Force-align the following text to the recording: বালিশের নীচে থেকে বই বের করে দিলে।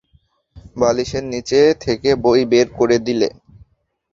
বালিশের 0.75 1.23
নীচে 1.23 1.61
থেকে 1.83 2.09
বই 2.23 2.41
বের 2.51 2.67
করে 2.77 2.97
দিলে। 3.07 3.29